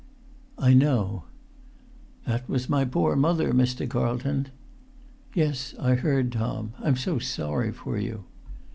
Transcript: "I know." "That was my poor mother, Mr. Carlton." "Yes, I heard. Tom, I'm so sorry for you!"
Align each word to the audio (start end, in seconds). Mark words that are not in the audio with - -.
"I 0.57 0.73
know." 0.73 1.25
"That 2.25 2.49
was 2.49 2.67
my 2.67 2.85
poor 2.85 3.15
mother, 3.15 3.53
Mr. 3.53 3.87
Carlton." 3.87 4.47
"Yes, 5.35 5.75
I 5.79 5.93
heard. 5.93 6.31
Tom, 6.31 6.73
I'm 6.81 6.95
so 6.97 7.19
sorry 7.19 7.71
for 7.71 7.99
you!" 7.99 8.23